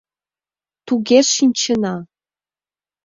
—Туге, 0.85 1.19
шинчена. 1.35 1.95